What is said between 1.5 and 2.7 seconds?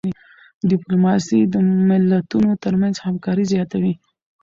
د ملتونو